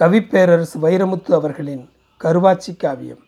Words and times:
கவிப்பேரரசு 0.00 0.78
வைரமுத்து 0.82 1.32
அவர்களின் 1.32 1.88
கருவாச்சி 2.24 2.76
காவியம் 2.76 3.18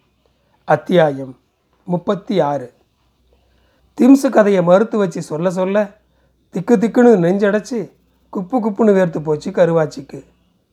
அத்தியாயம் 0.64 1.36
முப்பத்தி 1.84 2.40
ஆறு. 2.40 2.72
திம்சு 4.00 4.30
கதையை 4.30 4.62
மறுத்து 4.62 4.98
வச்சு 4.98 5.22
சொல்ல 5.22 5.50
சொல்ல 5.50 5.90
திக்கு 6.50 6.76
திக்குன்னு 6.76 7.22
நெஞ்சடைச்சி 7.24 7.90
குப்பு 8.32 8.56
குப்புன்னு 8.56 8.94
வேர்த்து 8.98 9.22
போச்சு 9.22 9.50
கருவாச்சிக்கு. 9.50 10.24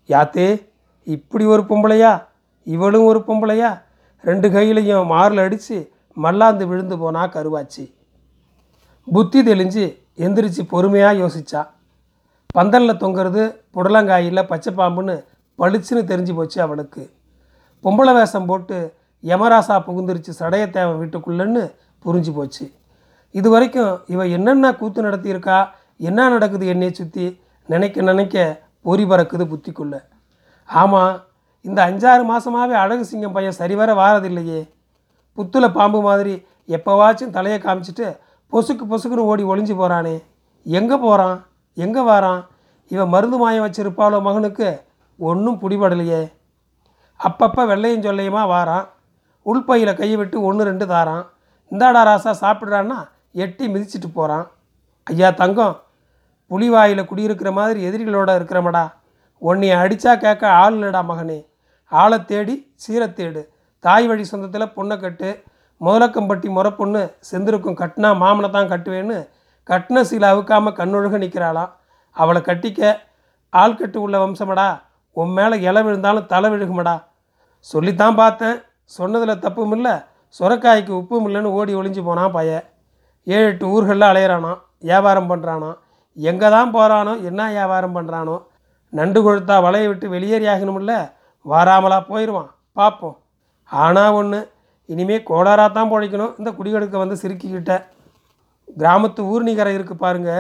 யாத்தே 0.08 0.68
இப்படி 1.04 1.46
ஒரு 1.46 1.62
பொம்பளையா? 1.62 2.26
இவளும் 2.64 3.06
ஒரு 3.06 3.20
பொம்பளையா? 3.28 3.82
ரெண்டு 4.22 4.50
கையிலையும் 4.50 5.06
மாரில் 5.06 5.40
அடித்து 5.40 5.92
மல்லாந்து 6.14 6.68
விழுந்து 6.68 6.98
போனா 6.98 7.28
கருவாச்சி. 7.28 7.94
புத்தி 9.06 9.44
தெளிஞ்சு 9.44 9.98
எந்திரிச்சு 10.18 10.68
பொறுமையாக 10.70 11.18
யோசிச்சா. 11.18 11.68
பந்தலில் 12.46 12.98
தொங்குறது 12.98 13.56
புடலங்காயில் 13.74 14.48
பச்சை 14.48 14.74
பாம்புன்னு 14.74 15.24
பளிச்சுன்னு 15.60 16.04
தெரிஞ்சு 16.12 16.34
போச்சு 16.38 16.58
அவளுக்கு 16.66 17.04
பொம்பளை 17.84 18.14
வேஷம் 18.18 18.48
போட்டு 18.50 18.78
யமராசா 19.24 19.76
புகுந்துருச்சு 19.88 20.32
சடையத்தேவன் 20.40 21.00
வீட்டுக்குள்ளேன்னு 21.02 21.64
புரிஞ்சு 22.06 22.32
போச்சு. 22.38 22.66
இது 23.40 23.48
வரைக்கும் 23.54 23.94
இவ 24.14 24.26
என்னென்ன 24.38 24.72
கூத்து 24.82 25.08
நடத்தியிருக்கா 25.08 25.58
என்ன 26.10 26.28
நடக்குது 26.34 26.66
என்னையை 26.74 26.94
சுற்றி 27.00 27.26
நினைக்க 27.70 28.02
நினைக்க 28.10 28.36
பொறி 28.88 29.04
பறக்குது 29.12 29.46
புத்திக்குள்ள. 29.52 29.96
ஆமாம் 30.70 31.16
இந்த 31.66 31.80
அஞ்சாறு 31.90 32.24
மாதமாகவே 32.32 32.76
அழகு 32.84 33.04
சிங்கம் 33.10 33.36
பையன் 33.36 33.60
சரிவர 33.60 33.90
வாரதில்லையே. 34.02 34.62
புத்துல 35.38 35.66
பாம்பு 35.78 36.00
மாதிரி 36.08 36.34
எப்போவாச்சும் 36.76 37.34
தலையை 37.38 37.58
காமிச்சிட்டு 37.64 38.08
பொசுக்கு 38.54 38.84
பொசுக்குன்னு 38.92 39.30
ஓடி 39.32 39.44
ஒளிஞ்சு 39.52 39.76
போகிறானே 39.80 40.16
எங்கே 40.66 40.98
போகிறான் 41.06 41.38
எங்கே 41.86 42.02
வாரான்? 42.10 42.42
இவன் 42.92 43.12
மருந்து 43.14 43.38
மாயம் 43.42 43.66
வச்சிருப்பாளோ 43.66 44.20
மகனுக்கு? 44.28 44.70
ஒன்றும் 45.20 45.60
பிடிபடலையே. 45.62 46.22
அப்பப்போ 47.20 47.64
வெள்ளையும் 47.72 48.06
சொல்லையுமா 48.08 48.44
வாரான். 48.54 48.86
உள்பையில் 49.46 49.98
கையை 50.00 50.18
விட்டு 50.18 50.38
ஒன்று 50.42 50.64
ரெண்டு 50.64 50.86
தாரான். 50.88 51.26
இந்தாடா 51.72 52.02
ராசா 52.10 52.32
சாப்பிட்றான்னா 52.44 52.98
எட்டி 53.32 53.66
மிதிச்சிட்டு 53.68 54.10
போகிறான் 54.14 54.46
ஐயா 55.04 55.30
தங்கம் 55.30 55.76
புலிவாயில் 56.52 57.08
குடியிருக்கிற 57.10 57.52
மாதிரி 57.52 57.80
எதிரிகளோட 57.88 58.30
இருக்கிறமடா. 58.40 58.86
உன்னை 59.42 59.70
அடித்தா 59.70 60.12
கேட்க 60.16 60.44
ஆள் 60.62 60.76
இல்லடா 60.76 61.02
மகனே. 61.10 61.40
ஆளை 61.92 62.26
தேடி 62.26 62.56
சீரை 62.84 63.08
தேடு. 63.08 63.42
தாய் 63.80 64.08
வழி 64.08 64.24
சொந்தத்தில் 64.32 64.74
பொண்ணை 64.76 64.98
கட்டு. 65.00 65.30
முதலக்கம்பட்டி 65.82 66.50
முறை 66.50 66.72
பொண்ணு 66.72 67.02
செந்திருக்கும் 67.30 67.80
கட்டினா 67.82 68.10
மாமனை 68.22 68.50
தான் 68.50 68.70
கட்டுவேன்னு 68.74 69.18
கட்டின 69.70 70.04
சீலை 70.10 70.28
அவுக்காமல் 70.34 70.78
கண்ணொழுக 70.80 71.18
நிற்கிறாளாம் 71.24 71.72
அவளை 72.12 72.42
கட்டிக்க 72.42 72.82
ஆள் 73.50 73.78
கட்டு 73.80 74.02
உள்ள 74.02 74.16
வம்சமடா. 74.26 74.68
உன் 75.22 75.34
மேலே 75.38 75.56
இலை 75.68 75.82
விழுந்தாலும் 75.86 76.30
தலை 76.34 76.50
விழுகுமடா. 76.54 76.96
சொல்லித்தான் 77.72 78.20
பார்த்தேன். 78.22 78.58
சொன்னதில் 78.98 79.44
தப்பும் 79.46 79.74
இல்லை 79.78 79.94
சுரக்காய்க்கு 80.38 80.92
உப்பும் 81.00 81.26
இல்லைன்னு 81.28 81.56
ஓடி 81.58 81.74
ஒளிஞ்சு 81.80 82.02
போனான் 82.08 82.34
பையன் 82.38 82.66
ஏழு 83.36 83.46
எட்டு 83.52 83.66
ஊர்களில் 83.74 84.10
அலையிறானோ 84.10 84.54
வியாபாரம் 84.88 85.30
பண்ணுறானோ 85.32 85.72
எங்கே 86.18 86.50
தான் 86.56 86.74
போகிறானோ 86.76 87.14
என்ன 87.30 87.48
வியாபாரம் 87.56 87.96
பண்ணுறானோ 87.98 88.36
நண்டு 88.98 89.20
கொழுத்தா 89.26 89.56
வலையை 89.66 89.88
விட்டு 89.92 90.08
வெளியேறி 90.16 90.46
ஆகணும்ல 90.54 90.94
வாராமலா 91.46 91.98
போயிடுவான் 92.10 92.52
பார்ப்போம். 92.80 93.16
ஆனால் 93.72 94.16
ஒன்று 94.20 94.40
இனிமேல் 94.94 95.28
கோளாராக 95.30 95.70
தான் 95.78 95.92
பொழைக்கணும். 95.94 96.34
இந்த 96.40 96.50
குடிகெடுக்க 96.58 96.96
வந்து 97.04 97.16
சிரிக்கிக்கிட்ட. 97.22 97.74
கிராமத்து 98.80 99.22
ஊர்னிகரை 99.32 99.72
இருக்குது 99.78 100.04
பாருங்க. 100.06 100.32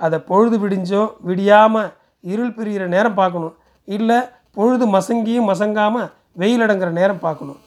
அதை 0.00 0.18
பொழுது 0.30 0.56
விடிஞ்சும் 0.64 1.10
விடியாமல் 1.28 1.88
இருள் 2.32 2.54
பிரிகிற 2.58 2.84
நேரம் 2.96 3.18
பார்க்கணும். 3.20 3.54
இல்லை 3.88 4.18
பொழுது 4.56 4.84
மசங்கியும் 4.94 5.48
மசங்காமல் 5.50 6.10
வெயில் 6.40 6.64
அடங்குற 6.64 6.90
நேரம் 7.00 7.24
பார்க்கணும். 7.26 7.60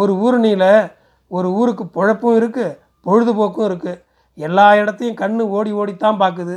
ஒரு 0.00 0.12
ஊரணியில் 0.24 0.70
ஒரு 1.36 1.48
ஊருக்கு 1.60 1.84
பொழப்பும் 1.96 2.36
இருக்குது 2.40 2.76
பொழுதுபோக்கும் 3.06 3.68
இருக்குது 3.68 4.00
எல்லா 4.38 4.66
இடத்தையும் 4.80 5.18
கண் 5.20 5.38
ஓடி 5.58 5.70
ஓடித்தான் 5.80 6.20
பார்க்குது. 6.22 6.56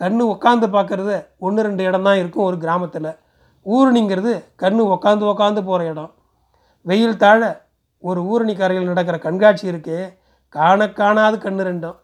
கண் 0.00 0.20
உட்காந்து 0.32 0.66
பார்க்குறது 0.74 1.16
ஒன்று 1.46 1.64
ரெண்டு 1.66 1.82
இடம் 1.88 2.06
தான் 2.08 2.18
இருக்கும் 2.22 2.46
ஒரு 2.48 2.56
கிராமத்தில். 2.64 3.10
ஊரணிங்கிறது 3.66 4.32
கண் 4.62 4.80
உட்காந்து 4.94 5.24
உட்காந்து 5.32 5.62
போகிற 5.68 5.84
இடம். 5.92 6.10
வெயில் 6.86 7.20
தாழ 7.22 7.40
ஒரு 8.02 8.20
ஊரணி 8.32 8.54
கரையில் 8.56 8.90
நடக்கிற 8.90 9.16
கண்காட்சி 9.26 9.64
இருக்குது 9.72 10.12
காண 10.54 10.88
காணாது 10.98 11.36
கண்ணு 11.44 11.62
ரெண்டும். 11.68 11.96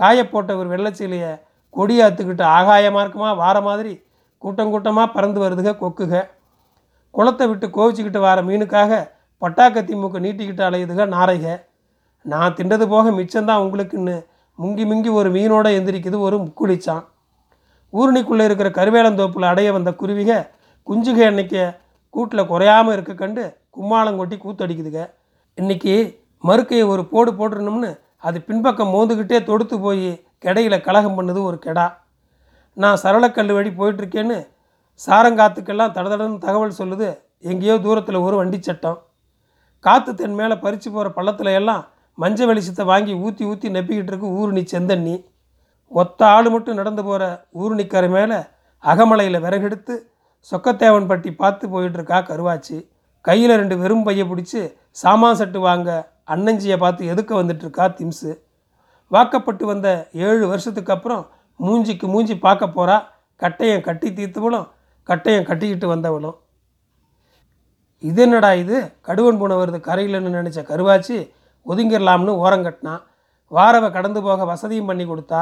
காயப்போட்ட 0.00 0.52
ஒரு 0.60 0.68
வெள்ளச்சீலையை 0.74 1.32
கொடியாத்துக்கிட்டு 1.76 2.44
ஆகாய 2.56 2.86
மார்க்கமாக 2.96 3.40
வார 3.42 3.56
மாதிரி 3.68 3.92
கூட்டம் 4.42 4.72
கூட்டமாக 4.72 5.08
பறந்து 5.16 5.38
வருதுக 5.44 5.70
கொக்குக. 5.82 6.14
குளத்தை 7.14 7.46
விட்டு 7.48 7.66
கோவிச்சுக்கிட்டு 7.76 8.20
வர 8.26 8.42
மீனுக்காக 8.48 8.92
பட்டாக்கத்தி 9.42 9.94
மூக்க 10.00 10.24
நீட்டிக்கிட்டு 10.26 10.62
அலையுதுக 10.68 11.06
நாரைக. 11.16 11.46
நான் 12.24 12.56
திண்டது 12.58 12.84
போக 12.92 13.10
மிச்சம்தான் 13.10 13.62
உங்களுக்குன்னு 13.64 14.16
முங்கி 14.58 14.84
முங்கி 14.90 15.10
ஒரு 15.20 15.28
மீனோட 15.36 15.68
எந்திரிக்குது 15.78 16.18
ஒரு 16.26 16.36
முக்குளிச்சான். 16.44 17.04
ஊரணிக்குள்ளே 17.92 18.44
இருக்கிற 18.48 18.68
கருவேலந்தோப்பில் 18.78 19.50
அடைய 19.52 19.68
வந்த 19.72 19.90
குருவிக 20.00 20.32
குஞ்சுக 20.88 21.20
அன்னைக்கு 21.30 21.62
கூட்டில் 22.14 22.50
குறையாமல் 22.52 22.94
இருக்க 22.94 23.12
கண்டு 23.14 23.42
கும்மாளம் 23.76 24.18
கொட்டி 24.20 24.36
கூத்தடிக்குதுங்க 24.36 25.02
இன்னைக்கு 25.58 25.94
மறுக்கையை 26.44 26.84
ஒரு 26.92 27.02
போடு 27.12 27.30
போட்டுருணும்னு 27.32 27.90
அது 28.28 28.38
பின்பக்கம் 28.48 28.92
மோந்துக்கிட்டே 28.94 29.38
தொடுத்து 29.44 29.76
போய் 29.80 30.08
கெடையில 30.44 30.76
கலகம் 30.86 31.16
பண்ணுது 31.18 31.40
ஒரு 31.48 31.58
கெடா. 31.66 31.86
நான் 32.76 33.00
சரளக்கல் 33.02 33.54
வழி 33.56 33.70
போயிட்டுருக்கேன்னு 33.78 34.38
சாரங்காத்துக்கெல்லாம் 35.00 35.94
தடதடன்னு 35.96 36.38
தகவல் 36.38 36.78
சொல்லுது 36.78 37.08
எங்கேயோ 37.50 37.74
தூரத்தில் 37.78 38.24
ஒரு 38.26 38.36
வண்டி 38.36 38.58
சட்டம். 38.58 38.98
காற்று 39.84 40.12
தென் 40.14 40.36
மேலே 40.40 40.54
பறித்து 40.54 40.88
போகிற 40.90 41.08
பள்ளத்தில் 41.08 41.56
எல்லாம் 41.60 41.82
மஞ்சள் 42.18 42.48
வெளிச்சத்தை 42.50 42.84
வாங்கி 42.84 43.12
ஊற்றி 43.26 43.44
ஊற்றி 43.50 43.68
நப்பிக்கிட்டு 43.76 44.12
இருக்கு 44.12 44.28
ஊருணி 44.40 44.62
செந்தண்ணி. 44.72 45.16
ஒத்த 45.92 46.20
ஆள் 46.26 46.48
மட்டும் 46.50 46.78
நடந்து 46.80 47.02
போகிற 47.02 47.24
ஊருணிக்கரை 47.62 48.10
மேலே 48.16 48.38
அகமலையில் 48.84 49.42
விறகெடுத்து 49.44 49.94
சொக்கத்தேவன் 50.52 51.10
பட்டி 51.10 51.30
பார்த்து 51.32 51.64
போயிட்டுருக்கா 51.68 52.18
கருவாச்சி. 52.30 52.78
கையில் 53.24 53.58
ரெண்டு 53.60 53.76
வெறும் 53.82 54.06
பையை 54.06 54.24
பிடிச்சி 54.30 54.62
சாமான் 55.02 55.38
சட்டு 55.40 55.58
வாங்க 55.58 55.90
அன்னஞ்சியை 56.28 56.76
பார்த்து 56.76 57.10
எதுக்க 57.12 57.32
வந்துட்டுருக்கா 57.40 57.84
திம்ஸு 57.98 58.32
வாக்கப்பட்டு 59.10 59.64
வந்த 59.66 59.88
ஏழு 60.26 60.44
வருஷத்துக்கு 60.46 60.92
அப்புறம் 60.92 61.22
மூஞ்சிக்கு 61.64 62.06
மூஞ்சி 62.12 62.34
பார்க்க 62.46 62.76
போகிறா 62.76 62.96
கட்டையன் 63.42 63.86
கட்டி 63.88 64.08
தீர்த்தவளும் 64.10 64.66
கட்டையும் 65.08 65.46
கட்டிக்கிட்டு 65.48 65.86
வந்தவளும். 65.94 66.36
இது 68.08 68.22
என்னடா 68.22 68.50
இது? 68.62 68.76
கடுவன் 69.06 69.38
பூனை 69.40 69.56
வருது 69.56 69.78
கரையிலன்னு 69.88 70.36
நினச்ச 70.38 70.60
கருவாச்சி 70.70 71.16
ஒதுங்கிடலாம்னு 71.66 72.32
ஓரம் 72.44 72.62
கட்டினான் 72.62 73.02
வாரவை 73.50 73.88
கடந்து 73.92 74.22
போக 74.22 74.44
வசதியும் 74.44 74.88
பண்ணி 74.90 75.04
கொடுத்தா. 75.04 75.40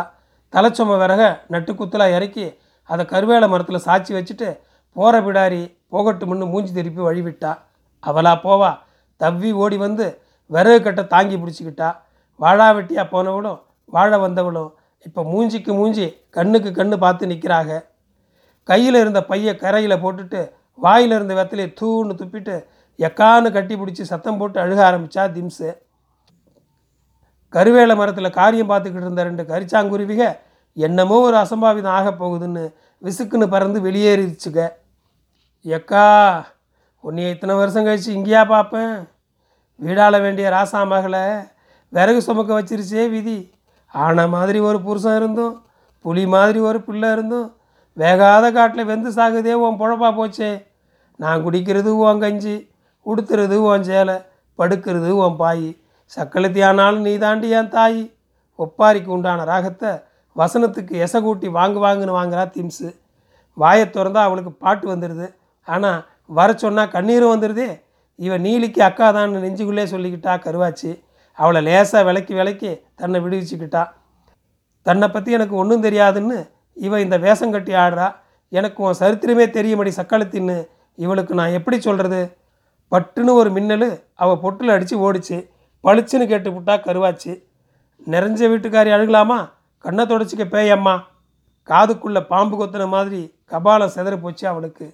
தலைச்சொம 0.53 0.97
விறக 1.03 1.23
நட்டு 1.49 1.73
குத்தலாக 1.73 2.17
இறக்கி 2.17 2.47
அதை 2.91 3.05
கருவேல 3.13 3.49
மரத்தில் 3.49 3.85
சாச்சி 3.87 4.13
வச்சுட்டு 4.19 4.49
போகிற 4.97 5.21
பிடாரி 5.27 5.63
போகட்டும்னு 5.93 6.47
மூஞ்சி 6.53 6.73
திருப்பி 6.73 7.03
வழிவிட்டா. 7.03 7.53
அவளா 8.03 8.33
போவா. 8.47 8.71
தவ்வி 9.21 9.51
ஓடி 9.63 9.77
வந்து 9.77 10.07
விறகு 10.51 10.83
கட்டை 10.83 11.07
தாங்கி 11.07 11.37
பிடிச்சிக்கிட்டா. 11.37 11.89
வாழா 12.41 12.67
வெட்டியாக 12.73 13.13
போனவளும் 13.15 13.61
வாழ 13.85 14.19
வந்தவளும் 14.19 14.71
இப்போ 15.07 15.21
மூஞ்சிக்கு 15.23 15.73
மூஞ்சி 15.73 16.07
கண்ணுக்கு 16.31 16.71
கண்ணு 16.73 16.97
பார்த்து 16.99 17.27
நிற்கிறாங்க 17.27 17.75
கையில் 18.69 18.95
இருந்த 18.95 19.21
பைய 19.23 19.57
கரையில் 19.57 20.03
போட்டுட்டு 20.03 20.41
வாயில் 20.79 21.13
இருந்த 21.13 21.35
வெத்தலையை 21.35 21.71
தூன்னு 21.81 22.15
துப்பிட்டு 22.15 22.55
எக்கான்னு 22.99 23.51
கட்டி 23.53 23.75
பிடிச்சி 23.77 24.03
சத்தம் 24.03 24.39
போட்டு 24.39 24.59
அழுக 24.61 24.81
ஆரம்பித்தா 24.89 25.23
திம்ஸு 25.33 25.71
கருவேல 27.53 27.97
மரத்தில் 27.97 28.31
காரியம் 28.31 28.71
பார்த்துக்கிட்டு 28.71 29.07
இருந்த 29.07 29.23
ரெண்டு 29.25 29.43
கரிச்சாங்குருவிக 29.45 30.25
என்னமோ 30.77 31.17
ஒரு 31.21 31.37
அசம்பாவிதம் 31.37 31.97
ஆக 31.99 32.11
போகுதுன்னு 32.13 32.65
விசுக்குன்னு 33.03 33.47
பறந்து 33.49 33.81
வெளியேறிச்சுங்க 33.81 34.63
எக்கா 35.65 36.05
உன்னைய 37.05 37.35
இத்தனை 37.35 37.55
வருஷம் 37.55 37.87
கழிச்சு 37.87 38.11
இங்கேயா 38.11 38.43
பார்ப்பேன்? 38.45 38.95
வீடாள 39.81 40.21
வேண்டிய 40.21 40.51
ராசா 40.51 40.81
மகளை 40.89 41.25
விறகு 41.93 42.21
சுமக்க 42.23 42.51
வச்சிருச்சே 42.59 43.05
விதி. 43.09 43.39
ஆனை 43.95 44.25
மாதிரி 44.35 44.59
ஒரு 44.69 44.79
புருஷன் 44.87 45.19
இருந்தும் 45.21 45.55
புலி 46.05 46.25
மாதிரி 46.35 46.59
ஒரு 46.69 46.79
பிள்ளை 46.87 47.09
இருந்தும் 47.15 47.49
வேகாத 47.97 48.45
காட்டில் 48.57 48.89
வெந்து 48.91 49.11
சாகுதே 49.17 49.55
உன் 49.65 49.79
பொழப்பா 49.81 50.11
போச்சே. 50.19 50.51
நான் 51.21 51.43
குடிக்கிறது 51.45 51.91
உன் 52.03 52.23
கஞ்சி 52.25 52.57
உடுத்துறது 53.07 53.57
உன் 53.71 53.87
சேலை 53.89 54.17
படுக்கிறது 54.59 55.11
உன் 55.25 55.37
பாய். 55.43 55.69
சக்களத்தி 56.13 56.61
ஆனாலும் 56.69 57.05
நீ 57.09 57.13
தாண்டி 57.25 57.49
என் 57.59 57.75
தாய். 57.77 58.01
ஒப்பாரிக்கு 58.59 59.11
உண்டான 59.17 59.45
ராகத்தை 59.53 59.91
வசனத்துக்கு 60.37 60.95
எசை 61.05 61.19
கூட்டி 61.21 61.49
வாங்கு 61.59 61.81
வாங்குன்னு 61.85 62.19
வாங்குறா 62.19 62.45
திம்ஸு 62.57 62.89
வாயை 63.57 63.87
திறந்தா 63.87 64.21
அவளுக்கு 64.29 64.53
பாட்டு 64.65 64.87
வந்துடுது 64.93 65.27
ஆனால் 65.69 66.01
வர 66.39 66.51
சொன்னால் 66.65 66.93
கண்ணீரும் 66.95 67.33
வந்துடுதே 67.35 67.71
இவன் 68.19 68.45
நீலிக்கு 68.47 68.81
அக்கா 68.89 69.07
தான் 69.17 69.35
நெஞ்சுக்குள்ளே 69.45 69.85
சொல்லிக்கிட்டா 69.93 70.33
கருவாச்சு. 70.45 70.91
அவளை 71.43 71.61
லேசாக 71.67 72.03
விலக்கி 72.09 72.35
விலக்கி 72.39 72.71
தன்னை 73.01 73.19
விடுவிச்சுக்கிட்டா. 73.25 73.83
தன்னை 74.87 75.07
பற்றி 75.09 75.31
எனக்கு 75.39 75.55
ஒன்றும் 75.63 75.85
தெரியாதுன்னு 75.87 76.39
இவன் 76.87 77.05
இந்த 77.05 77.17
வேஷம் 77.25 77.55
கட்டி 77.55 77.73
ஆடுறா. 77.83 78.09
எனக்கு 78.59 78.79
உன் 78.87 79.01
சரித்திரமே 79.01 79.47
தெரியும்படி 79.57 79.91
சக்களத்தின்னு 79.97 80.57
இவளுக்கு 81.05 81.33
நான் 81.41 81.57
எப்படி 81.59 81.77
சொல்கிறது 81.87 82.21
பட்டுன்னு 82.93 83.33
ஒரு 83.41 83.51
மின்னல் 83.57 83.89
அவள் 84.23 84.43
பொட்டில் 84.45 84.75
அடித்து 84.75 84.97
ஓடிச்சு. 85.07 85.39
பளிச்சுன்னு 85.85 86.27
கேட்டு 86.33 86.51
விட்டா 86.51 86.75
கருவாச்சு. 86.87 87.33
நிறைஞ்ச 88.13 88.41
வீட்டுக்காரி 88.53 88.91
அழுகலாமா? 88.97 89.39
கண்ணை 89.85 90.05
தொடச்சிக்க 90.13 90.45
பேயம்மா. 90.55 90.95
காதுக்குள்ளே 91.69 92.23
பாம்பு 92.33 92.55
கொத்துன 92.61 92.89
மாதிரி 92.95 93.21
கபாலம் 93.53 93.95
செதற 93.95 94.15
போச்சு 94.25 94.45
அவளுக்கு. 94.53 94.87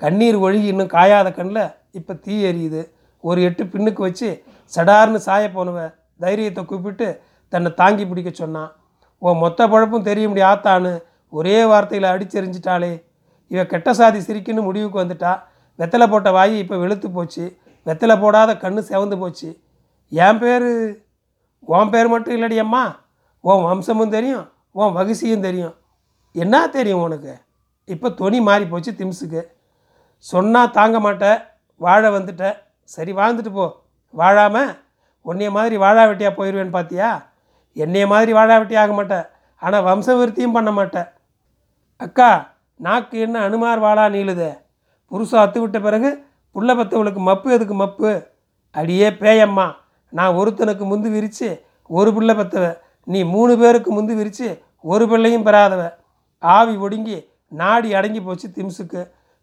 கண்ணீர் 0.00 0.38
ஒழுகி 0.44 0.68
இன்னும் 0.72 0.92
காயாத 0.96 1.28
கண்ணில் 1.38 1.64
இப்போ 1.98 2.14
தீ 2.24 2.34
எரியுது. 2.50 2.82
ஒரு 3.24 3.40
எட்டு 3.48 3.62
பின்னுக்கு 3.64 4.02
வச்சு 4.08 4.28
சடார்னு 4.74 5.16
சாய 5.16 5.50
போனவன் 5.50 5.94
தைரியத்தை 6.20 6.64
கூப்பிட்டு 6.64 7.22
தன்னை 7.48 7.74
தாங்கி 7.74 8.06
பிடிக்க 8.06 8.30
சொன்னான் 8.30 8.70
உன் 9.18 9.38
மொத்த 9.38 9.68
பழப்பும் 9.68 10.06
தெரிய 10.08 10.28
முடியும் 10.28 10.48
ஆத்தான்னு 10.48 10.92
ஒரே 11.28 11.64
வார்த்தையில் 11.64 12.12
அடிச்செறிஞ்சிட்டாளே. 12.12 13.02
இவ 13.48 13.66
கெட்ட 13.66 13.92
சாதி 13.94 14.18
சிரிக்குன்னு 14.18 14.62
முடிவுக்கு 14.62 15.02
வந்துட்டா 15.02 15.42
வெத்தலை 15.78 16.06
போட்ட 16.10 16.30
வாய் 16.30 16.58
இப்போ 16.58 16.76
வெளுத்து 16.76 17.10
போச்சு 17.10 17.44
வெத்தலை 17.86 18.20
போடாத 18.20 18.54
கண்ணு 18.54 18.80
செவந்து 18.90 19.18
போச்சு. 19.18 19.48
என் 20.08 20.38
பேர்? 20.38 20.68
உன் 21.60 21.90
பேர் 21.90 22.08
மட்டும் 22.08 22.36
இல்லடி 22.36 22.56
அம்மா. 22.58 22.84
உன் 23.40 23.64
வம்சமும் 23.64 24.08
தெரியும் 24.08 24.52
உன் 24.72 24.96
வகுசியும் 24.96 25.40
தெரியும். 25.40 25.74
என்ன 26.32 26.68
தெரியும் 26.68 27.02
உனக்கு? 27.02 27.34
இப்போ 27.84 28.08
துணி 28.08 28.40
மாறி 28.40 28.64
போச்சு 28.66 28.92
திம்ஸுக்கு. 28.92 29.42
சொன்னால் 30.18 30.70
தாங்க 30.70 30.98
மாட்ட 31.00 31.26
வாழ 31.76 32.10
வந்துட்ட. 32.10 32.44
சரி 32.82 33.12
வாழ்ந்துட்டு 33.12 33.52
போ. 33.52 33.66
வாழாமல் 34.14 34.70
உன்னைய 35.26 35.50
மாதிரி 35.50 35.76
வாழாவட்டியாக 35.76 36.34
போயிடுவேன்னு 36.38 36.76
பார்த்தியா 36.76 37.08
என்னைய 37.76 38.06
மாதிரி 38.06 38.32
வாழாவெட்டி 38.32 38.76
ஆக 38.82 38.92
மாட்டேன் 38.92 39.26
ஆனால் 39.62 39.84
வம்சவிருத்தியும் 39.84 40.56
பண்ண 40.56 40.70
மாட்டேன் 40.70 41.08
அக்கா 41.96 42.30
நாக்கு 42.80 43.18
என்ன 43.18 43.40
அனுமார் 43.40 43.78
வாழா 43.78 44.04
நீளுதே? 44.08 44.50
புருஷன் 45.10 45.42
அத்து 45.42 45.58
விட்ட 45.58 45.80
பிறகு 45.80 46.10
புள்ள 46.54 46.70
பத்தவளுக்கு 46.76 47.20
மப்பு 47.28 47.52
எதுக்கு 47.52 47.74
மப்பு? 47.74 48.10
அடியே 48.70 49.08
பேயம்மா. 49.10 49.66
நான் 50.12 50.34
ஒருத்தனுக்கு 50.34 50.84
முந்து 50.92 51.08
விரித்து 51.10 51.48
ஒரு 51.86 52.14
பிள்ளை 52.14 52.34
பத்தவ. 52.34 52.76
நீ 53.04 53.24
மூணு 53.24 53.58
பேருக்கு 53.58 54.02
முந்து 54.02 54.14
விரித்து 54.14 54.48
ஒரு 54.80 55.08
பிள்ளையும் 55.08 55.46
பெறாதவ. 55.46 55.82
ஆவி 56.38 56.76
ஒடுங்கி 56.76 57.18
நாடி 57.48 57.94
அடங்கி 57.94 58.20
போச்சு 58.20 58.48
திம்ஸுக்கு 58.48 59.00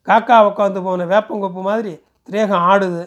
காக்கா 0.08 0.38
உட்காந்து 0.50 0.84
போன 0.84 1.06
வேப்பங்கொப்பு 1.06 1.62
மாதிரி 1.70 1.94
திரேகம் 2.30 2.66
ஆடுது. 2.72 3.04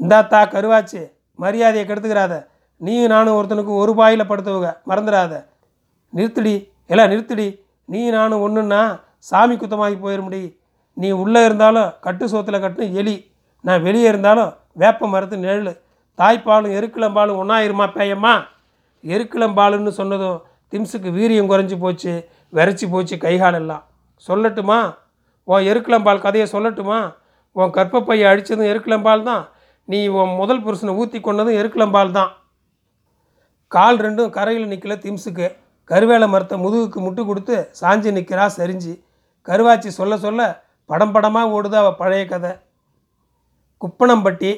இந்தாத்தா 0.00 0.40
கருவாச்சு. 0.52 1.12
மரியாதையை 1.34 1.84
கெடுத்துக்கிறாத. 1.88 2.46
நீயும் 2.76 3.10
நானும் 3.10 3.34
ஒருத்தனுக்கு 3.34 3.74
ஒரு 3.76 3.94
பாயில் 3.94 4.28
படுத்தவங்க. 4.28 4.76
மறந்துடாத. 4.86 5.44
நிறுத்துடி. 6.08 6.72
எல்லாம் 6.86 7.08
நிறுத்துடி. 7.08 7.64
நீ 7.84 8.10
நானும் 8.10 8.42
ஒன்றுன்னா 8.46 9.00
சாமி 9.18 9.56
குத்தமாகி 9.56 9.96
போயிட 10.02 10.20
முடி 10.20 10.60
நீ 10.94 11.10
உள்ளே 11.10 11.44
இருந்தாலும் 11.44 11.92
கட்டு 12.00 12.28
சோத்தில் 12.28 12.62
கட்டுன 12.62 12.92
எலி. 12.92 13.32
நான் 13.60 13.82
வெளியே 13.82 14.08
இருந்தாலும் 14.08 14.54
வேப்ப 14.72 15.08
மரத்து 15.08 15.36
நிழல். 15.36 15.80
தாய்ப்பாலும் 16.18 16.74
எருக்கிளம்பாலும் 16.78 17.38
ஒன்றாயிருமா 17.42 17.86
பேயம்மா? 17.96 18.44
எருக்கிளம்பாலுன்னு 19.06 19.88
சொன்னதும் 19.88 20.42
திம்ஸுக்கு 20.70 21.10
வீரியம் 21.18 21.50
குறைஞ்சி 21.52 21.78
போச்சு 21.78 22.28
விரைச்சி 22.52 22.90
போச்சு 22.90 23.16
கைகாலெல்லாம் 23.16 23.82
சொல்லட்டுமா? 24.28 24.94
உன் 25.44 25.62
எருக்கிளம்பால் 25.62 26.20
கதையை 26.20 26.50
சொல்லட்டுமா? 26.52 27.14
உன் 27.52 27.72
கற்பப்பையை 27.72 28.26
அடித்ததும் 28.26 28.70
எருக்கிளம்பால் 28.72 29.22
தான் 29.22 29.48
நீ 29.88 30.00
உன் 30.18 30.34
முதல் 30.40 30.62
புருஷனை 30.64 30.92
ஊற்றி 31.00 31.18
கொண்டதும் 31.20 31.58
எருக்கிளம்பால் 31.60 32.16
தான். 32.18 32.30
கால் 33.72 33.98
ரெண்டும் 34.04 34.34
கரையில் 34.36 34.70
நிற்கல 34.72 34.94
திம்ஸுக்கு 35.04 35.46
கருவேல 35.90 36.24
மரத்தை 36.32 36.56
முதுகுக்கு 36.64 36.98
முட்டு 37.04 37.22
கொடுத்து 37.28 37.56
சாஞ்சி 37.80 38.10
நிற்கிறா 38.18 38.44
சரிஞ்சு. 38.58 38.92
கருவாச்சி 39.48 39.90
சொல்ல 39.98 40.16
சொல்ல 40.24 40.40
படம் 40.90 41.14
படமாக 41.14 41.54
ஓடுது 41.56 41.76
அவள் 41.80 41.98
பழைய 42.02 42.24
கதை. 42.32 42.52
குப்பனம்பட்டி 43.82 44.50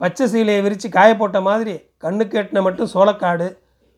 பச்சை 0.00 0.26
சீலையை 0.32 0.60
விரித்து 0.66 0.88
காய 0.96 1.10
போட்ட 1.16 1.38
மாதிரி 1.48 1.74
கண்ணுக்கு 2.04 2.38
எட்டின 2.40 2.62
மட்டும் 2.66 2.92
சோளக்காடு. 2.94 3.48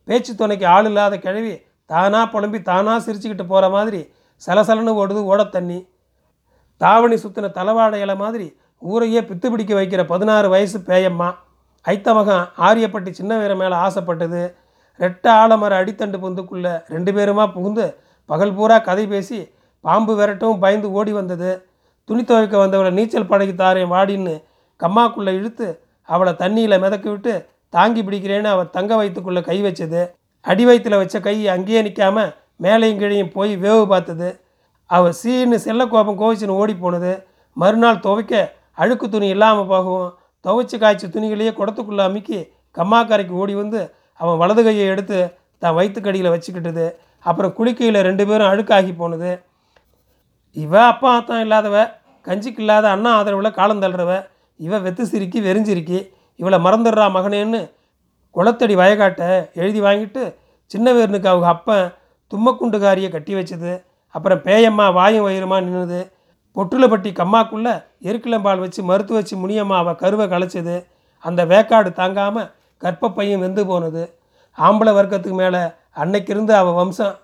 பேச்சு 0.09 0.33
துணைக்கு 0.41 0.67
ஆள் 0.75 0.89
இல்லாத 0.91 1.15
கிழவி 1.27 1.55
தானாக 1.91 2.27
புலம்பி 2.33 2.59
தானாக 2.71 2.99
சிரிச்சுக்கிட்டு 3.07 3.47
போகிற 3.53 3.69
மாதிரி 3.77 4.01
சலசலன்னு 4.43 4.93
ஓடுது 5.01 5.21
ஓட 5.31 5.43
தண்ணி 5.57 5.79
தாவணி 6.81 7.17
சுற்றின 7.23 7.51
தலவாழை 7.59 7.99
இலை 8.05 8.17
மாதிரி 8.23 8.47
ஊரையே 8.83 9.21
பித்து 9.21 9.47
பிடிக்க 9.51 9.75
வைக்கிற 9.75 10.07
பதினாறு 10.07 10.49
வயசு 10.49 10.79
பேயம்மா. 10.79 11.29
ஐத்தமகன் 11.85 12.45
ஆரியப்பட்டி 12.67 13.11
சின்ன 13.11 13.39
வீர 13.39 13.55
மேலே 13.55 13.75
ஆசைப்பட்டது. 13.75 14.43
ரெட்டை 15.01 15.31
ஆலமர 15.43 15.73
அடித்தண்டு 15.81 16.19
பொந்துக்குள்ளே 16.25 16.73
ரெண்டு 16.95 17.13
பேருமா 17.13 17.45
புகுந்து 17.53 17.87
பகல் 18.25 18.55
பூரா 18.55 18.79
கதை 18.79 19.07
பேசி 19.07 19.39
பாம்பு 19.81 20.13
விரட்டவும் 20.19 20.63
பயந்து 20.65 20.89
ஓடி 20.91 21.13
வந்தது. 21.13 21.51
துணி 22.05 22.23
துவைக்க 22.25 22.55
வந்தவளை 22.59 22.91
நீச்சல் 22.91 23.27
பழகி 23.27 23.53
தாரேன் 23.53 23.93
வாடின்னு 23.95 24.35
கம்மாக்குள்ளே 24.81 25.33
இழுத்து 25.39 25.67
அவளை 26.09 26.33
தண்ணியில் 26.33 26.83
மிதக்க 26.85 27.07
விட்டு 27.11 27.49
தாங்கி 27.69 28.03
பிடிக்கிறேன்னு 28.03 28.49
அவள் 28.55 28.71
தங்க 28.71 28.97
வயிற்றுக்குள்ளே 28.97 29.41
கை 29.41 29.59
வச்சது. 29.63 30.03
அடி 30.41 30.65
வயிற்றுல 30.67 30.97
வச்ச 30.97 31.21
கை 31.21 31.37
அங்கேயே 31.49 31.83
நிற்காமல் 31.83 32.35
மேலையும் 32.63 33.01
கீழையும் 33.01 33.33
போய் 33.37 33.53
வேவு 33.57 33.87
பார்த்தது. 33.87 34.29
அவள் 34.91 35.15
சீன்னு 35.23 35.59
செல்ல 35.67 35.87
கோபம் 35.87 36.21
கோவிச்சுன்னு 36.21 36.59
ஓடி 36.63 36.75
போனது. 36.75 37.13
மறுநாள் 37.57 38.05
துவைக்க 38.07 38.35
அழுக்கு 38.79 39.07
துணி 39.09 39.27
இல்லாமல் 39.35 39.71
போகவும் 39.73 40.11
துவைச்சி 40.45 40.77
காய்ச்சி 40.83 41.07
துணிகளையே 41.15 41.53
குடத்துக்குள்ளே 41.59 42.05
அமுக்கி 42.09 42.39
கம்மாக்கரைக்கு 42.77 43.35
ஓடி 43.43 43.55
வந்து 43.63 43.81
அவன் 44.21 44.39
வலது 44.43 44.63
கையை 44.67 44.87
எடுத்து 44.95 45.19
தான் 45.63 45.75
வயிற்றுக்கடியில் 45.77 46.33
வச்சுக்கிட்டது. 46.35 46.87
அப்புறம் 47.25 47.53
குளிக்கையில் 47.59 47.99
ரெண்டு 48.09 48.25
பேரும் 48.29 48.51
அழுக்காகி 48.53 48.93
போனது. 49.01 49.31
இவ 50.57 50.75
அப்பா 50.93 51.11
அத்தான் 51.19 51.43
இல்லாதவ 51.45 51.77
கஞ்சிக்கு 52.27 52.61
இல்லாத 52.65 52.87
அண்ணா 52.95 53.11
ஆதரவில் 53.19 53.57
காலம் 53.59 53.83
தள்ளுறவ 53.85 54.13
இவ 54.61 54.79
வெத்து 54.85 55.05
சிரிக்கி 55.13 55.39
வெறிஞ்சிருக்கி 55.47 55.99
இவளை 56.41 56.59
மறந்துடுறா 56.67 57.07
மகனேன்னு 57.17 57.61
குளத்தடி 58.37 58.75
வயக்காட்டை 58.83 59.29
எழுதி 59.61 59.81
வாங்கிட்டு 59.87 60.23
சின்ன 60.71 60.87
வீரனுக்கு 60.97 61.29
அவங்க 61.33 61.49
அப்பன் 61.55 61.87
தும்மக்குண்டுகாரியை 62.33 63.09
கட்டி 63.11 63.33
வச்சது. 63.39 63.73
அப்புறம் 64.15 64.41
பேயம்மா 64.47 64.87
வாயும் 64.99 65.27
வயிறுமா 65.27 65.57
நின்றுது 65.65 66.01
பொட்டுலப்பட்டி 66.57 67.11
கம்மாக்குள்ளே 67.21 67.75
எருக்கிளம்பால் 68.09 68.63
வச்சு 68.65 68.83
மறுத்து 68.83 69.13
வச்சு 69.15 69.35
முனியம்மாவை 69.37 69.79
அவள் 69.83 70.01
கருவை 70.03 70.27
களைச்சது. 70.27 70.77
அந்த 71.19 71.41
வேக்காடு 71.45 71.93
தாங்காமல் 71.93 72.51
கற்பப்பையும் 72.83 73.43
வெந்து 73.45 73.67
போனது. 73.67 74.03
ஆம்பளை 74.59 74.93
வர்க்கத்துக்கு 74.99 75.37
மேலே 75.43 75.63
அன்னைக்கிருந்து 76.03 76.55
அவள் 76.55 76.73
வம்சம். 76.73 77.17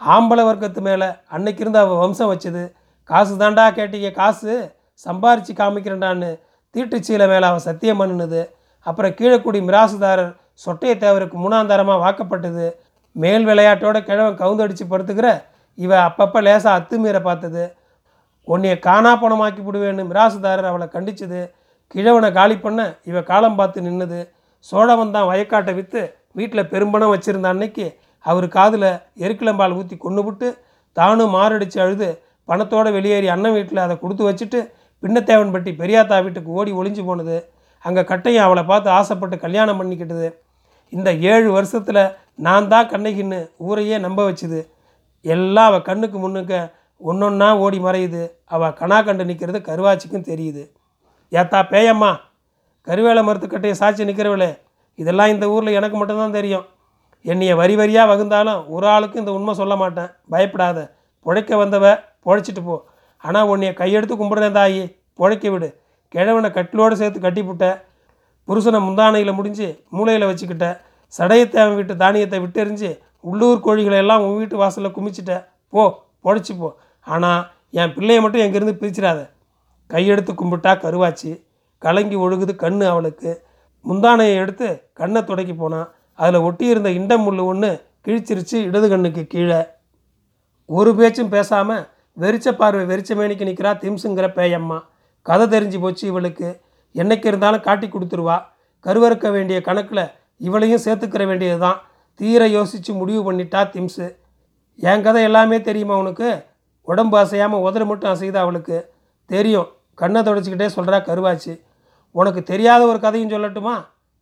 ஆம்பளை 0.00 0.42
வர்க்கத்து 0.50 0.80
மேலே 0.80 1.08
அன்னைக்கு 1.28 1.62
இருந்து 1.62 1.78
அவள் 1.78 2.00
வம்சம் 2.02 2.30
வச்சது. 2.32 2.62
காசு 3.04 3.34
தாண்டா 3.36 3.64
கேட்டீங்க 3.78 4.10
காசு? 4.12 4.52
சம்பாரித்து 5.06 5.52
காமிக்கிறேன்டான்னு 5.60 6.30
தீட்டுச்சீலை 6.74 7.26
மேலே 7.32 7.46
அவள் 7.50 7.66
சத்தியம் 7.68 8.00
பண்ணினது. 8.00 8.40
அப்புறம் 8.86 9.12
கீழக்குடி 9.12 9.60
மிராசுதாரர் 9.68 10.32
சொட்டைய 10.66 10.94
தேவருக்கு 11.04 11.36
மூணாந்தாரமாக 11.44 12.02
வாக்கப்பட்டது. 12.04 12.66
மேல் 13.12 13.46
விளையாட்டோட 13.46 13.98
கிழவன் 14.04 14.40
கவுந்தடிச்சு 14.42 14.84
படுத்துக்கிற 14.90 15.28
இவன் 15.78 16.04
அப்பப்போ 16.08 16.40
லேசாக 16.46 16.78
அத்துமீற 16.78 17.18
பார்த்தது. 17.28 17.64
உன்னைய 18.48 18.74
காணா 18.86 19.12
பணமாக்கி 19.22 19.60
விடுவேன்னு 19.66 20.04
மிராசுதாரர் 20.10 20.70
அவளை 20.70 20.86
கண்டிச்சது. 20.94 21.40
கிழவனை 21.94 22.28
காலி 22.38 22.56
பண்ண 22.64 22.80
இவ 23.10 23.20
காலம் 23.30 23.58
பார்த்து 23.58 23.86
நின்னது. 23.86 24.20
சோழவன் 24.68 25.14
தான் 25.16 25.28
வயக்காட்டை 25.30 25.72
விற்று 25.78 26.02
வீட்டில் 26.38 26.70
பெரும்பணம் 26.72 27.12
வச்சுருந்த 27.12 27.48
அன்னைக்கு 27.54 27.86
அவர் 28.24 28.46
காதில் 28.56 28.90
எருக்கிளம்பால் 29.24 29.76
ஊற்றி 29.78 29.96
கொண்டு 30.04 30.22
விட்டு 30.26 30.48
தானும் 30.96 31.34
மாரடிச்சு 31.36 31.78
அழுது 31.84 32.08
பணத்தோடு 32.48 32.90
வெளியேறி 32.96 33.28
அண்ணன் 33.34 33.56
வீட்டில் 33.56 33.84
அதை 33.84 33.94
கொடுத்து 34.02 34.22
வச்சுட்டு 34.28 34.60
பின்னத்தேவன்பட்டி 35.02 35.70
பெரியாத்தா 35.80 36.16
வீட்டுக்கு 36.24 36.50
ஓடி 36.58 36.70
ஒளிஞ்சு 36.80 37.02
போனது. 37.08 37.36
அங்கே 37.84 38.02
கட்டையும் 38.10 38.44
அவளை 38.46 38.62
பார்த்து 38.70 38.88
ஆசைப்பட்டு 38.98 39.36
கல்யாணம் 39.44 39.78
பண்ணிக்கிட்டது. 39.80 40.28
இந்த 40.92 41.10
ஏழு 41.32 41.48
வருஷத்தில் 41.56 42.02
நான் 42.46 42.70
தான் 42.72 42.90
கண்ணகின்னு 42.92 43.38
ஊரையே 43.68 43.96
நம்ப 44.06 44.20
வச்சுது. 44.28 44.60
எல்லாம் 45.20 45.66
அவள் 45.66 45.82
கண்ணுக்கு 45.82 46.18
முன்னுக்க 46.18 46.72
ஒன்றொன்னா 47.06 47.56
ஓடி 47.56 47.78
மறையுது. 47.78 48.30
அவள் 48.44 48.70
கணா 48.70 49.04
கண்டு 49.04 49.24
நிற்கிறது 49.24 49.58
கருவாச்சிக்கும் 49.58 50.28
தெரியுது. 50.30 50.62
ஏத்தா 51.30 51.60
பேயம்மா 51.72 52.10
கருவேலை 52.86 53.22
மரத்துக்கட்டையை 53.28 53.70
சாட்சி 53.70 54.04
நிற்கிறவளே 54.04 54.58
இதெல்லாம் 54.94 55.28
இந்த 55.28 55.48
ஊரில் 55.48 55.72
எனக்கு 55.72 55.96
மட்டும்தான் 55.96 56.32
தெரியும். 56.32 56.66
என்னைய 57.22 57.56
வரி 57.56 57.76
வரியாக 57.76 58.06
வகுந்தாலும் 58.06 58.68
ஒரு 58.68 58.86
ஆளுக்கும் 58.86 59.16
இந்த 59.16 59.32
உண்மை 59.32 59.54
சொல்ல 59.54 59.76
மாட்டேன். 59.76 60.10
பயப்படாத. 60.28 60.96
புழைக்க 61.26 61.56
வந்தவ 61.56 61.98
புழைச்சிட்டு 62.24 62.64
போ. 62.64 62.84
ஆனால் 63.16 63.48
உன்னைய 63.48 63.72
கையெடுத்து 63.72 64.14
கும்பிடுறேன் 64.16 64.56
தாயி. 64.58 64.96
புழைக்க 65.18 65.50
விடு. 65.50 65.80
கிழவனை 66.08 66.50
கட்டிலோடு 66.50 66.92
சேர்த்து 66.92 67.20
கட்டிப்புட்ட. 67.20 67.80
புருஷனை 68.48 68.80
முந்தானையில் 68.80 69.34
முடிஞ்சு 69.34 69.84
மூளையில் 69.90 70.28
வச்சுக்கிட்ட. 70.28 70.80
சடையத்தேவன் 71.18 71.74
வீட்டு 71.74 71.96
தானியத்தை 71.96 72.38
விட்டெறிஞ்சு 72.40 72.98
உள்ளூர் 73.20 73.64
கோழிகளை 73.64 73.96
எல்லாம் 73.96 74.22
உன் 74.24 74.36
வீட்டு 74.36 74.56
வாசலில் 74.56 74.94
குமிச்சிட்ட. 74.96 75.32
போ 75.68 75.82
பொழைச்சி 76.24 76.52
போ. 76.58 76.68
ஆனால் 77.06 77.42
என் 77.70 77.92
பிள்ளையை 77.92 78.20
மட்டும் 78.22 78.42
எங்கேருந்து 78.44 78.74
பிரிச்சிடாத? 78.80 79.20
கையெடுத்து 79.90 80.32
கும்பிட்டா 80.34 80.72
கருவாச்சு. 80.84 81.30
கலங்கி 81.78 82.16
ஒழுகுது 82.16 82.52
கண்ணு 82.64 82.84
அவளுக்கு. 82.86 83.30
முந்தானையை 83.84 84.34
எடுத்து 84.34 84.90
கண்ணை 84.92 85.24
துடைக்கி 85.24 85.54
போனான் 85.54 85.88
அதில் 86.14 86.44
ஒட்டியிருந்த 86.46 86.86
இண்டம் 86.86 87.24
முள்ளு 87.26 87.44
ஒன்று 87.44 87.70
கிழிச்சிருச்சு 88.06 88.56
இடது 88.68 88.88
கண்ணுக்கு 88.88 89.26
கீழே. 89.26 89.60
ஒரு 90.68 90.94
பேச்சும் 90.94 91.28
பேசாமல் 91.28 91.88
வெறிச்ச 92.16 92.48
பார்வை 92.52 92.82
வெறிச்ச 92.84 93.10
மேனிக்கு 93.16 93.48
நிற்கிறா 93.48 93.70
திம்ஸுங்கிற 93.82 94.26
பேயம்மா. 94.38 94.78
கதை 95.26 95.46
தெரிஞ்சு 95.54 95.78
போச்சு 95.80 96.04
இவளுக்கு. 96.06 96.48
என்னைக்கு 96.94 97.26
இருந்தாலும் 97.26 97.60
காட்டி 97.60 97.86
கொடுத்துருவா. 97.86 98.36
கருவறுக்க 98.86 99.30
வேண்டிய 99.30 99.60
கணக்கில் 99.60 100.04
இவளையும் 100.40 100.84
சேர்த்துக்கிற 100.84 101.26
வேண்டியது 101.26 101.58
தான் 101.58 101.78
தீர 102.20 102.48
யோசித்து 102.48 102.92
முடிவு 102.92 103.20
பண்ணிட்டா 103.26 103.60
திம்ஸு 103.74 104.06
என் 104.90 105.02
கதை 105.02 105.22
எல்லாமே 105.22 105.58
தெரியுமா 105.60 105.94
உனக்கு? 105.96 106.30
உடம்பு 106.88 107.16
அசையாமல் 107.18 107.64
உதறு 107.66 107.84
மட்டும் 107.86 108.12
அசையுது 108.12 108.38
அவளுக்கு? 108.44 108.78
தெரியும். 109.30 109.68
கண்ணை 109.94 110.20
தொடச்சிக்கிட்டே 110.20 110.68
சொல்கிறா 110.76 110.98
கருவாச்சி. 111.08 111.54
உனக்கு 112.14 112.40
தெரியாத 112.42 112.82
ஒரு 112.86 112.98
கதையும் 113.00 113.30
சொல்லட்டுமா? 113.30 113.74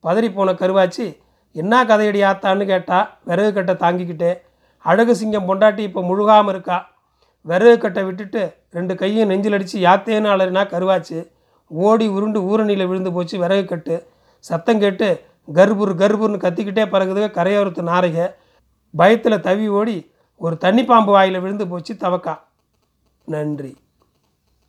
பதறி 0.04 0.28
போன 0.34 0.52
கருவாச்சி. 0.52 1.06
என்ன 1.54 1.84
கதையடி 1.84 2.20
ஆத்தான்னு 2.30 2.64
கேட்டா 2.66 2.98
விறகு 3.24 3.52
கட்டை 3.52 3.74
தாங்கிக்கிட்டே 3.84 4.32
அழகு 4.84 5.14
சிங்கம் 5.16 5.48
பொண்டாட்டி 5.48 5.82
இப்போ 5.88 6.00
முழுகாமல் 6.02 6.52
இருக்கா? 6.54 6.78
விறகு 7.46 7.78
கட்டை 7.78 8.02
விட்டுட்டு 8.04 8.42
ரெண்டு 8.70 8.94
கையும் 8.94 9.30
நெஞ்சில் 9.32 9.56
அடித்து 9.56 9.78
யாத்தேன்னு 9.80 10.32
அலறினா 10.34 10.64
கருவாச்சு. 10.74 11.18
ஓடி 11.70 12.06
உருண்டு 12.16 12.40
ஊரணியில் 12.50 12.90
விழுந்து 12.90 13.12
போச்சு 13.12 13.38
விறகு 13.38 13.64
கட்டு. 13.64 13.96
சத்தம் 14.44 14.82
கேட்டு 14.84 15.08
கர்புர் 15.54 15.94
கர்புர்னு 15.94 16.38
கத்திக்கிட்டே 16.38 16.84
பறகுதுக 16.84 17.30
கரையோரத்து 17.30 17.82
நாரைக. 17.82 18.34
பயத்தில் 18.96 19.32
தவி 19.32 19.68
ஓடி 19.68 20.10
ஒரு 20.36 20.56
தண்ணி 20.56 20.84
பாம்பு 20.84 21.12
வாயில் 21.12 21.40
விழுந்து 21.40 21.68
போச்சு 21.68 21.94
தவக்கா. 21.94 22.38
நன்றி. 23.24 23.76